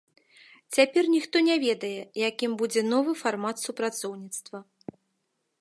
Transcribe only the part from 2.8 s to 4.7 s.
новы фармат супрацоўніцтва.